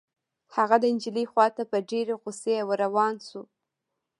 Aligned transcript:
هغه 0.55 0.75
د 0.81 0.85
نجلۍ 0.95 1.25
خوا 1.31 1.47
ته 1.55 1.63
په 1.71 1.77
ډېرې 1.89 2.13
غصې 2.21 2.55
ور 2.67 2.77
روان 2.85 3.15
شو. 3.27 3.41